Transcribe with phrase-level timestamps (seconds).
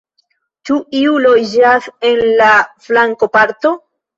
[0.69, 2.51] Ĉu iu loĝas en la
[2.87, 3.79] flankoparto?